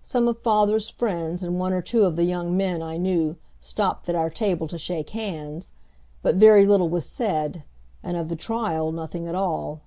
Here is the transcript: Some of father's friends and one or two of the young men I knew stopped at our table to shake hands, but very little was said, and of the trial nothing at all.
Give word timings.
Some 0.00 0.26
of 0.26 0.38
father's 0.38 0.88
friends 0.88 1.42
and 1.42 1.58
one 1.58 1.74
or 1.74 1.82
two 1.82 2.04
of 2.04 2.16
the 2.16 2.24
young 2.24 2.56
men 2.56 2.82
I 2.82 2.96
knew 2.96 3.36
stopped 3.60 4.08
at 4.08 4.14
our 4.14 4.30
table 4.30 4.66
to 4.68 4.78
shake 4.78 5.10
hands, 5.10 5.72
but 6.22 6.36
very 6.36 6.64
little 6.64 6.88
was 6.88 7.04
said, 7.04 7.64
and 8.02 8.16
of 8.16 8.30
the 8.30 8.36
trial 8.36 8.90
nothing 8.90 9.28
at 9.28 9.34
all. 9.34 9.82